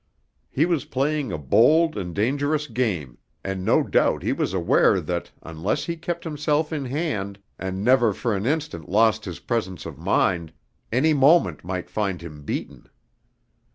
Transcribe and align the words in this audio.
He 0.49 0.65
was 0.65 0.85
playing 0.85 1.31
a 1.31 1.37
bold 1.37 1.95
and 1.95 2.15
dangerous 2.15 2.65
game, 2.65 3.19
and 3.43 3.63
no 3.63 3.83
doubt 3.83 4.23
he 4.23 4.33
was 4.33 4.51
aware 4.51 4.99
that, 4.99 5.29
unless 5.43 5.85
he 5.85 5.95
kept 5.95 6.23
himself 6.23 6.73
in 6.73 6.85
hand, 6.85 7.37
and 7.59 7.83
never 7.83 8.11
for 8.11 8.35
an 8.35 8.47
instant 8.47 8.89
lost 8.89 9.25
his 9.25 9.37
presence 9.41 9.85
of 9.85 9.99
mind, 9.99 10.53
any 10.91 11.13
moment 11.13 11.63
might 11.63 11.87
find 11.87 12.23
him 12.23 12.41
beaten. 12.41 12.89